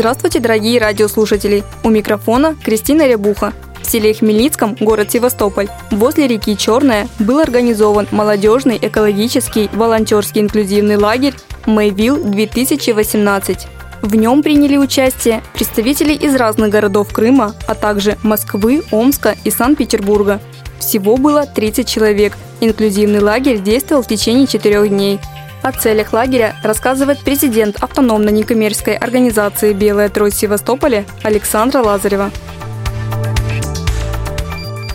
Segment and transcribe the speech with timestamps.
[0.00, 1.62] Здравствуйте, дорогие радиослушатели!
[1.84, 3.52] У микрофона Кристина Рябуха.
[3.82, 11.34] В селе Хмельницком, город Севастополь, возле реки Черная был организован молодежный экологический волонтерский инклюзивный лагерь
[11.66, 13.58] «Мэйвилл 2018».
[14.00, 20.40] В нем приняли участие представители из разных городов Крыма, а также Москвы, Омска и Санкт-Петербурга.
[20.78, 22.38] Всего было 30 человек.
[22.62, 25.20] Инклюзивный лагерь действовал в течение четырех дней.
[25.62, 32.30] О целях лагеря рассказывает президент автономной некоммерческой организации «Белая трость Севастополя» Александра Лазарева.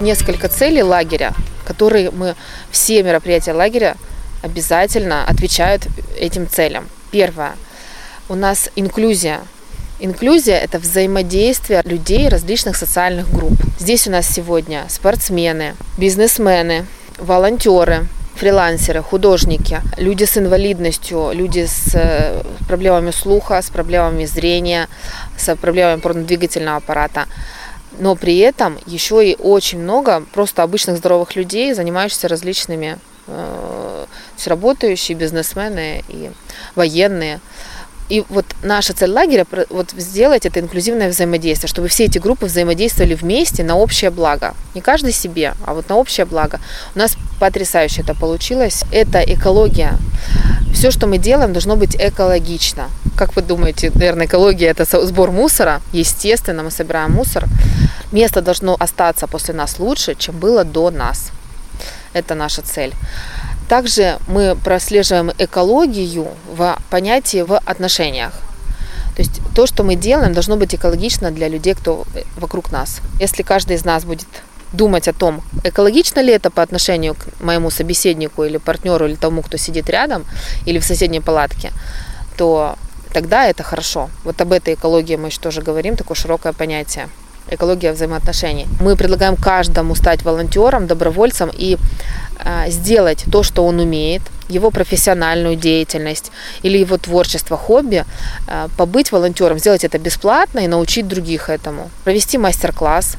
[0.02, 1.34] Несколько целей лагеря,
[1.68, 2.34] которые мы,
[2.72, 3.96] все мероприятия лагеря
[4.42, 6.90] обязательно отвечают этим целям.
[7.12, 7.54] Первое
[8.28, 9.42] у нас инклюзия.
[10.00, 13.54] Инклюзия– это взаимодействие людей различных социальных групп.
[13.80, 16.88] Здесь у нас сегодня спортсмены, бизнесмены,
[17.20, 24.88] волонтеры, фрилансеры, художники, люди с инвалидностью, люди с э, проблемами слуха, с проблемами зрения,
[25.38, 27.26] с проблемами опорно-двигательного аппарата.
[27.98, 32.98] Но при этом еще и очень много просто обычных здоровых людей, занимающихся различными,
[33.28, 34.06] э,
[34.46, 36.30] работающие бизнесмены и
[36.76, 37.40] военные.
[38.08, 43.16] И вот наша цель лагеря вот сделать это инклюзивное взаимодействие, чтобы все эти группы взаимодействовали
[43.16, 44.54] вместе на общее благо.
[44.76, 46.60] Не каждый себе, а вот на общее благо.
[46.94, 48.84] У нас потрясающе это получилось.
[48.92, 49.98] Это экология.
[50.72, 52.90] Все, что мы делаем, должно быть экологично.
[53.18, 55.82] Как вы думаете, наверное, экология это сбор мусора?
[55.94, 57.46] Естественно, мы собираем мусор.
[58.12, 61.32] Место должно остаться после нас лучше, чем было до нас.
[62.14, 62.94] Это наша цель.
[63.68, 68.34] Также мы прослеживаем экологию в понятии в отношениях.
[69.16, 72.06] То есть то, что мы делаем, должно быть экологично для людей, кто
[72.36, 73.00] вокруг нас.
[73.20, 74.28] Если каждый из нас будет
[74.74, 79.42] думать о том, экологично ли это по отношению к моему собеседнику или партнеру, или тому,
[79.42, 80.26] кто сидит рядом,
[80.66, 81.72] или в соседней палатке,
[82.38, 82.76] то
[83.14, 84.10] тогда это хорошо.
[84.26, 87.08] Вот об этой экологии мы еще тоже говорим, такое широкое понятие
[87.50, 88.68] экология взаимоотношений.
[88.80, 91.78] Мы предлагаем каждому стать волонтером, добровольцем и
[92.40, 96.32] э, сделать то, что он умеет, его профессиональную деятельность
[96.64, 98.06] или его творчество, хобби,
[98.48, 101.90] э, побыть волонтером, сделать это бесплатно и научить других этому.
[102.04, 103.18] Провести мастер-класс,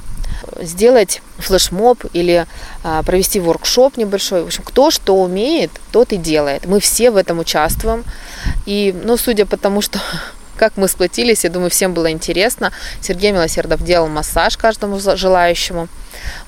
[0.60, 2.46] сделать флешмоб или
[2.82, 4.42] а, провести воркшоп небольшой.
[4.42, 6.66] В общем, кто что умеет, тот и делает.
[6.66, 8.04] Мы все в этом участвуем.
[8.66, 9.98] И, ну, судя по тому, что
[10.56, 12.72] как мы сплотились, я думаю, всем было интересно.
[13.00, 15.88] Сергей Милосердов делал массаж каждому желающему.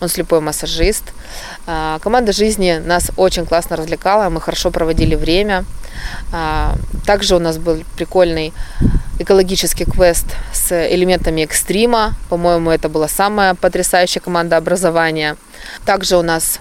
[0.00, 1.04] Он слепой массажист.
[1.66, 5.64] А, команда жизни нас очень классно развлекала, мы хорошо проводили время.
[6.32, 6.74] А,
[7.06, 8.52] также у нас был прикольный
[9.18, 12.14] экологический квест с элементами экстрима.
[12.28, 15.36] По-моему, это была самая потрясающая команда образования.
[15.84, 16.60] Также у нас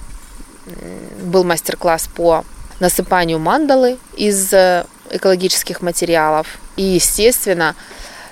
[1.21, 2.43] был мастер-класс по
[2.79, 6.47] насыпанию мандалы из э, экологических материалов.
[6.75, 7.75] И, естественно,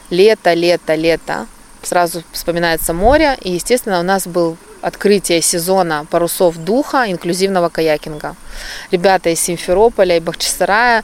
[0.10, 1.48] лето, лето, лето.
[1.84, 3.38] Сразу вспоминается море.
[3.42, 8.36] И, естественно, у нас был открытие сезона парусов духа инклюзивного каякинга.
[8.92, 11.04] Ребята из Симферополя и Бахчисарая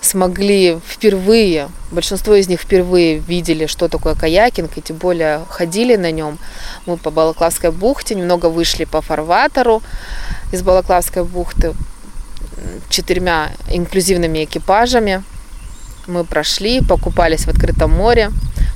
[0.00, 6.10] смогли впервые, большинство из них впервые видели, что такое каякинг, и тем более ходили на
[6.10, 6.38] нем.
[6.84, 9.82] Мы по Балаклавской бухте немного вышли по фарватеру
[10.50, 11.74] из Балаклавской бухты,
[12.88, 15.22] четырьмя инклюзивными экипажами.
[16.06, 18.30] Мы прошли, покупались в открытом море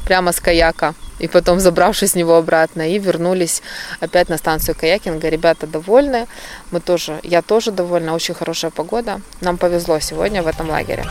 [0.04, 0.94] прямо с каяка.
[1.18, 3.62] И потом, забравшись с него обратно, и вернулись
[4.00, 5.28] опять на станцию каякинга.
[5.28, 6.26] Ребята довольны,
[6.70, 9.20] мы тоже, я тоже довольна, очень хорошая погода.
[9.40, 11.04] Нам повезло сегодня в этом лагере.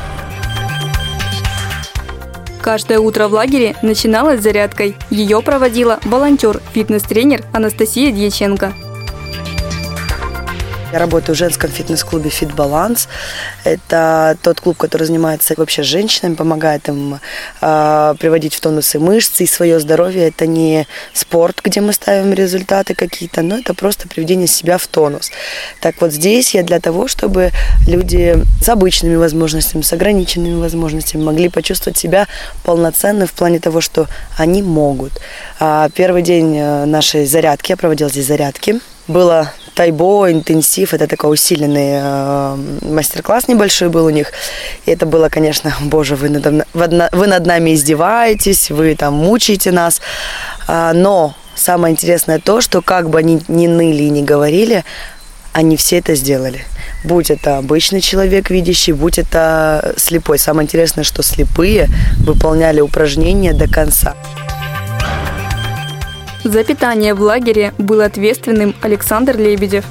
[2.61, 4.95] Каждое утро в лагере начиналось зарядкой.
[5.11, 8.73] Ее проводила волонтер, фитнес-тренер Анастасия Дьяченко.
[10.95, 13.09] Я работаю в женском фитнес-клубе Fit Balance.
[13.65, 17.19] Это тот клуб, который занимается вообще женщинами, помогает им
[17.59, 20.29] э, приводить в тонус и мышцы, и свое здоровье.
[20.29, 25.31] Это не спорт, где мы ставим результаты какие-то, но это просто приведение себя в тонус.
[25.81, 27.51] Так вот здесь я для того, чтобы
[27.85, 32.25] люди с обычными возможностями, с ограниченными возможностями могли почувствовать себя
[32.63, 34.07] полноценно в плане того, что
[34.37, 35.11] они могут.
[35.59, 41.33] А первый день э, нашей зарядки, я проводила здесь зарядки, было тайбо, интенсив, это такой
[41.33, 44.31] усиленный э, мастер-класс небольшой был у них.
[44.85, 50.01] И это было, конечно, боже, вы над, вы над нами издеваетесь, вы там мучаете нас.
[50.67, 54.83] А, но самое интересное то, что как бы они ни ныли и не говорили,
[55.53, 56.65] они все это сделали.
[57.03, 60.39] Будь это обычный человек видящий, будь это слепой.
[60.39, 61.87] Самое интересное, что слепые
[62.17, 64.15] выполняли упражнения до конца.
[66.45, 69.83] За питание в лагере был ответственным Александр Лебедев.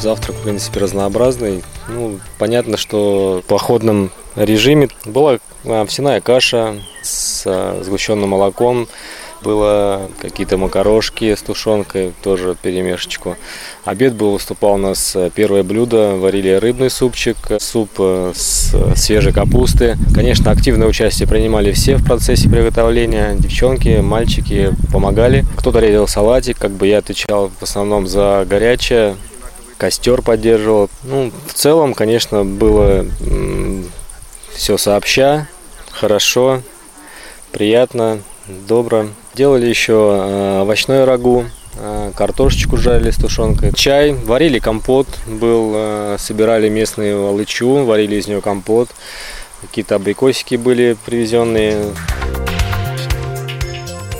[0.00, 1.62] Завтрак, в принципе, разнообразный.
[1.88, 8.88] Ну, понятно, что в походном режиме была овсяная каша с а, сгущенным молоком,
[9.46, 13.36] было какие-то макарошки с тушенкой, тоже перемешечку.
[13.84, 19.32] Обед был, выступал у нас э, первое блюдо, варили рыбный супчик, суп э, с свежей
[19.32, 19.96] капусты.
[20.12, 23.36] Конечно, активное участие принимали все в процессе приготовления.
[23.38, 25.44] Девчонки, мальчики помогали.
[25.56, 29.14] Кто-то резал салатик, как бы я отвечал в основном за горячее,
[29.78, 30.90] костер поддерживал.
[31.04, 33.06] Ну, в целом, конечно, было
[34.54, 35.46] все сообща,
[35.92, 36.62] хорошо,
[37.56, 38.18] приятно,
[38.68, 39.06] добро.
[39.34, 41.46] Делали еще э, овощное рагу,
[41.78, 48.26] э, картошечку жарили с тушенкой, чай, варили компот, был, э, собирали местную лычу, варили из
[48.28, 48.90] нее компот,
[49.62, 51.94] какие-то абрикосики были привезенные.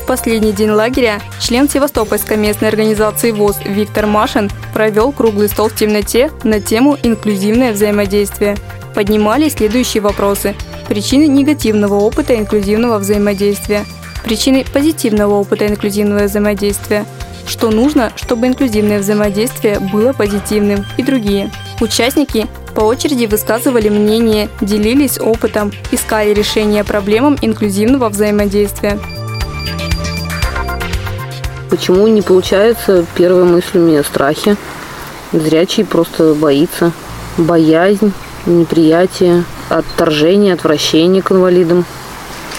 [0.03, 5.75] В последний день лагеря член Севастопольской местной организации ВОЗ Виктор Машин провел круглый стол в
[5.75, 8.57] темноте на тему «Инклюзивное взаимодействие».
[8.95, 10.55] Поднимали следующие вопросы.
[10.89, 13.85] Причины негативного опыта инклюзивного взаимодействия–
[14.27, 17.07] причины позитивного опыта инклюзивного взаимодействия,
[17.47, 21.53] что нужно, чтобы инклюзивное взаимодействие было позитивным и другие.
[21.81, 28.99] Участники по очереди высказывали мнение, делились опытом, искали решение проблемам инклюзивного взаимодействия.
[31.71, 33.07] Почему не получается?
[33.15, 34.57] Первая мысль у меня страхи.
[35.33, 36.91] Зрячий просто боится.
[37.39, 38.13] Боязнь,
[38.47, 41.85] неприятие, отторжение, отвращение к инвалидам.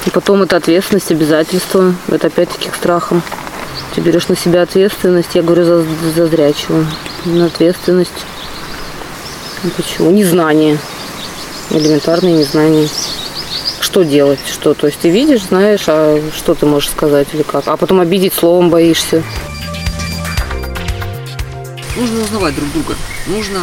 [0.06, 1.94] И потом это ответственность, обязательства.
[2.08, 3.22] Это опять-таки к страхам.
[3.94, 6.86] Ты берешь на себя ответственность, я говорю за, за зрячего.
[7.26, 8.12] На ответственность.
[9.64, 10.12] Ну, почему?
[10.12, 10.78] Незнание.
[11.72, 12.88] Элементарное незнание.
[13.80, 14.40] Что делать?
[14.52, 14.74] Что?
[14.74, 17.68] То есть ты видишь, знаешь, а что ты можешь сказать или как?
[17.68, 19.24] А потом обидеть словом боишься.
[21.98, 22.96] Нужно узнавать друг друга.
[23.28, 23.62] Нужно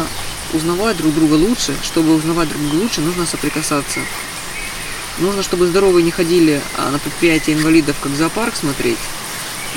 [0.53, 1.75] узнавать друг друга лучше.
[1.83, 3.99] Чтобы узнавать друг друга лучше, нужно соприкасаться.
[5.17, 8.97] Нужно, чтобы здоровые не ходили а, на предприятия инвалидов, как зоопарк смотреть.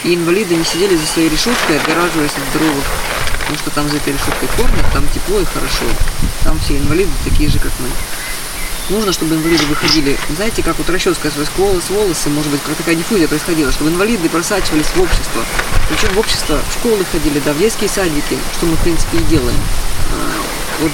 [0.04, 2.84] И инвалиды не сидели за своей решеткой, отгораживаясь от здоровых.
[3.40, 5.84] Потому что там за этой решеткой кормят, там тепло и хорошо.
[6.44, 7.88] Там все инвалиды такие же, как мы.
[8.90, 12.94] Нужно, чтобы инвалиды выходили, знаете, как вот расческа с волос, волосы, может быть, как такая
[12.94, 15.44] диффузия происходила, чтобы инвалиды просачивались в общество.
[15.90, 19.22] Причем в общество, в школы ходили, да, в детские садики, что мы, в принципе, и
[19.24, 19.58] делаем.
[20.80, 20.92] Вот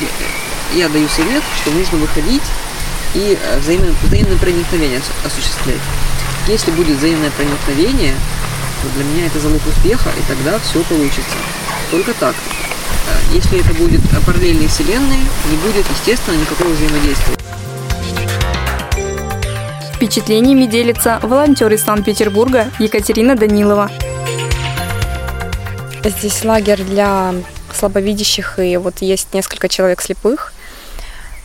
[0.75, 2.42] я даю совет, что нужно выходить
[3.14, 5.81] и э, взаимное, взаимное проникновение осуществлять.
[6.48, 8.14] Если будет взаимное проникновение,
[8.82, 11.36] то для меня это залог успеха, и тогда все получится.
[11.90, 12.34] Только так.
[12.34, 15.20] Э, если это будет параллельные вселенные,
[15.50, 17.34] не будет, естественно, никакого взаимодействия.
[19.94, 23.90] Впечатлениями делится волонтер из Санкт-Петербурга Екатерина Данилова.
[26.04, 27.32] Здесь лагерь для
[27.84, 30.52] слабовидящих, и вот есть несколько человек слепых–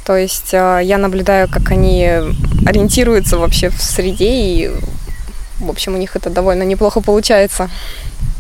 [0.10, 2.04] то есть э, я наблюдаю, как они
[2.66, 4.72] ориентируются вообще в среде, и,
[5.60, 7.70] в общем, у них это довольно неплохо получается,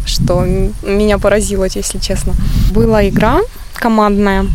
[0.03, 0.43] что
[0.81, 2.33] меня поразило, если честно.
[2.71, 3.41] Была игра
[3.79, 4.45] командная,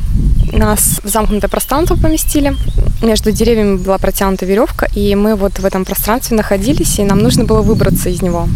[0.52, 2.54] нас в замкнутое пространство поместили.
[3.02, 7.44] Между деревьями была протянута веревка, и мы вот в этом пространстве находились, и нам нужно
[7.44, 8.48] было выбраться из него.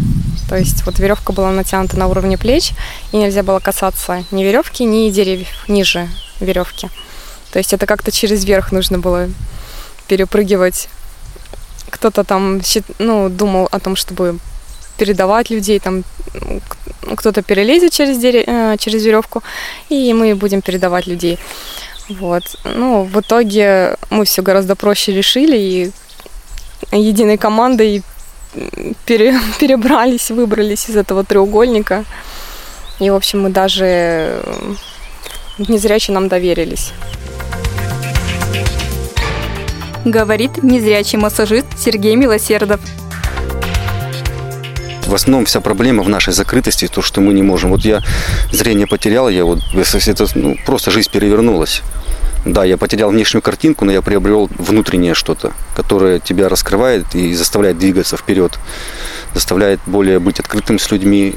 [0.49, 2.73] То есть вот веревка была натянута на уровне плеч,
[3.13, 6.09] и нельзя было касаться ни веревки, ни деревьев ниже
[6.41, 6.89] веревки.
[7.53, 9.29] То есть это как-то через верх нужно было
[10.07, 10.89] перепрыгивать.
[11.91, 12.61] Кто-то там
[12.99, 14.39] ну, думал о том, чтобы
[14.99, 16.05] передавать людей, там
[17.17, 19.43] кто-то перелезет через, дерево, э, через веревку,
[19.89, 21.39] и мы будем передавать людей.
[22.09, 22.43] Вот.
[22.65, 25.91] Ну, в итоге мы все гораздо проще решили и
[26.93, 28.03] единой командой
[29.07, 32.05] пере, перебрались, выбрались из этого треугольника.
[33.01, 34.43] И, в общем, мы даже
[35.59, 36.93] незрячие нам доверились
[40.11, 42.81] говорит незрячий массажист Сергей Милосердов.
[45.09, 47.71] В основном вся проблема в нашей закрытости, то, что мы не можем.
[47.71, 48.03] Вот я
[48.53, 51.81] зрение потерял, я вот, это ну, просто жизнь перевернулась.
[52.45, 57.79] Да, я потерял внешнюю картинку, но я приобрел внутреннее что-то, которое тебя раскрывает и заставляет
[57.79, 58.59] двигаться вперед,
[59.33, 61.37] заставляет более быть открытым с людьми,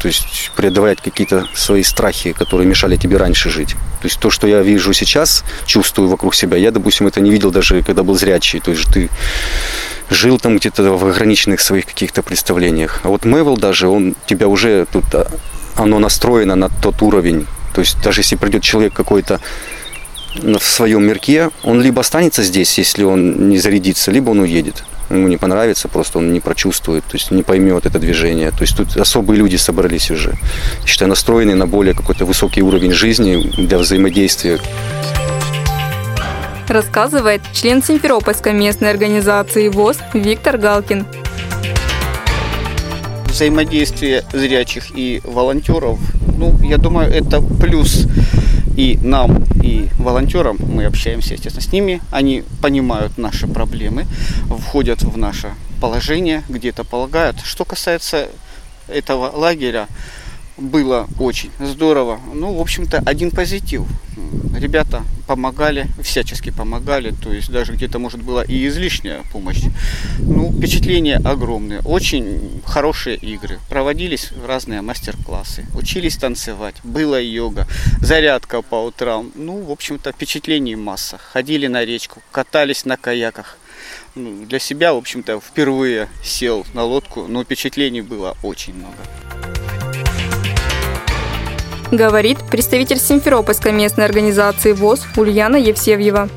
[0.00, 3.74] то есть преодолевать какие-то свои страхи, которые мешали тебе раньше жить.
[4.00, 7.50] То есть то, что я вижу сейчас, чувствую вокруг себя, я, допустим, это не видел
[7.50, 8.60] даже, когда был зрячий.
[8.60, 9.10] То есть ты
[10.10, 13.00] жил там где-то в ограниченных своих каких-то представлениях.
[13.04, 15.30] А вот Мэвел даже, он тебя уже тут, а,
[15.76, 17.46] оно настроено на тот уровень.
[17.74, 19.40] То есть даже если придет человек какой-то
[20.34, 24.84] в своем мирке, он либо останется здесь, если он не зарядится, либо он уедет.
[25.08, 28.50] Ему не понравится, просто он не прочувствует, то есть не поймет это движение.
[28.50, 30.34] То есть тут особые люди собрались уже,
[30.86, 34.60] считаю, настроенные на более какой-то высокий уровень жизни для взаимодействия.
[36.70, 41.04] Рассказывает член Симферопольской местной организации ВОЗ Виктор Галкин.
[43.24, 45.98] Взаимодействие зрячих и волонтеров,
[46.38, 48.06] ну, я думаю, это плюс
[48.76, 54.06] и нам, и волонтерам, мы общаемся, естественно, с ними, они понимают наши проблемы,
[54.48, 55.48] входят в наше
[55.80, 57.40] положение, где-то полагают.
[57.42, 58.28] Что касается
[58.86, 59.88] этого лагеря,
[60.60, 62.20] было очень здорово.
[62.32, 63.82] Ну, в общем-то, один позитив.
[64.54, 69.62] Ребята помогали, всячески помогали, то есть даже где-то, может, была и излишняя помощь.
[70.18, 73.58] Ну, впечатления огромные, очень хорошие игры.
[73.68, 77.66] Проводились разные мастер-классы, учились танцевать, была йога,
[78.00, 79.32] зарядка по утрам.
[79.34, 81.18] Ну, в общем-то, впечатлений масса.
[81.18, 83.56] Ходили на речку, катались на каяках.
[84.14, 89.39] Ну, для себя, в общем-то, впервые сел на лодку, но впечатлений было очень много
[91.90, 96.28] говорит представитель Симферопольской местной организации ВОЗ Ульяна Евсевьева.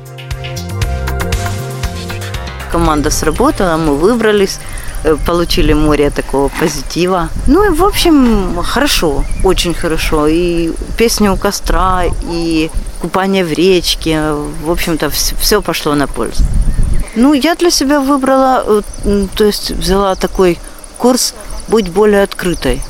[2.72, 4.58] Команда сработала, мы выбрались,
[5.04, 7.28] э, получили море такого позитива.
[7.46, 10.26] Ну и, в общем, хорошо, очень хорошо.
[10.26, 12.70] И песня у костра, и
[13.00, 14.32] купание в речке.
[14.64, 16.42] В общем-то, все пошло на пользу.
[17.14, 18.64] Ну, я для себя выбрала,
[19.04, 20.58] э, то есть взяла такой
[20.98, 21.34] курс
[21.68, 22.82] «Будь более открытой».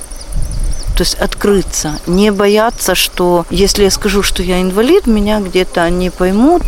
[0.94, 6.10] То есть открыться, не бояться, что если я скажу, что я инвалид, меня где-то не
[6.10, 6.62] поймут.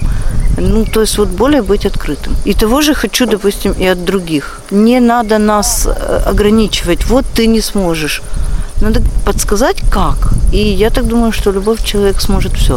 [0.59, 2.35] Ну, то есть вот более быть открытым.
[2.45, 4.61] И того же хочу, допустим, и от других.
[4.71, 7.05] Не надо нас э, ограничивать.
[7.07, 8.23] Вот ты не сможешь.
[8.81, 10.17] Надо подсказать, как.
[10.53, 12.77] И я так думаю, что любой человек сможет все.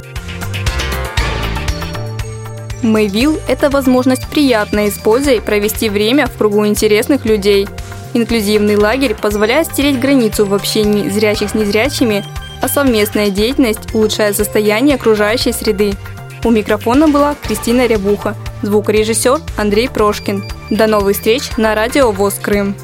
[2.84, 5.00] Мэйвилл– это возможность приятно и с
[5.42, 7.68] провести время в кругу интересных людей–
[8.14, 12.26] Инклюзивный лагерь позволяет стереть границу в общении зрячих с незрячими,
[12.62, 15.94] а совместная деятельность улучшает состояние окружающей среды.
[16.44, 20.44] У микрофона была Кристина Рябуха, звукорежиссер Андрей Прошкин.
[20.70, 22.76] До новых встреч на радио ВОЗ Крым.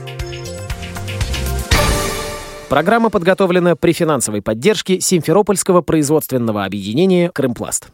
[2.70, 7.88] Программа подготовлена при финансовой поддержке Симферопольского производственного объединения «Крымпласт».